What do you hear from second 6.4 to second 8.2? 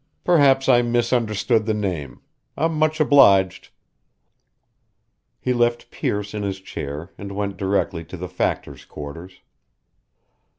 his chair and went directly to